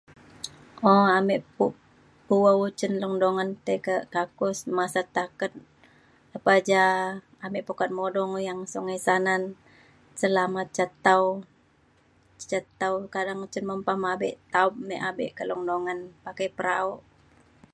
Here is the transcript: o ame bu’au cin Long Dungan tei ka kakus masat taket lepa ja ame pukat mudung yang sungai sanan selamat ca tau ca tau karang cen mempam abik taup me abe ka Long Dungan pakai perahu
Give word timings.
o 0.91 0.91
ame 1.17 1.35
bu’au 2.27 2.61
cin 2.79 2.93
Long 3.01 3.15
Dungan 3.21 3.49
tei 3.65 3.79
ka 3.87 3.95
kakus 4.13 4.59
masat 4.77 5.07
taket 5.15 5.53
lepa 6.31 6.53
ja 6.69 6.83
ame 7.45 7.59
pukat 7.67 7.89
mudung 7.97 8.33
yang 8.47 8.59
sungai 8.73 8.99
sanan 9.07 9.41
selamat 10.21 10.67
ca 10.77 10.85
tau 11.05 11.25
ca 12.49 12.59
tau 12.81 12.95
karang 13.13 13.41
cen 13.53 13.65
mempam 13.69 14.01
abik 14.13 14.35
taup 14.53 14.73
me 14.87 14.95
abe 15.09 15.25
ka 15.37 15.43
Long 15.49 15.63
Dungan 15.69 15.99
pakai 16.25 16.47
perahu 16.57 16.93